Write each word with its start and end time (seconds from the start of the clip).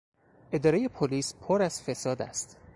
ادارهی 0.51 0.87
پلیس 0.87 1.33
پر 1.41 1.61
از 1.61 1.81
فساد 1.81 2.21
است. 2.21 2.57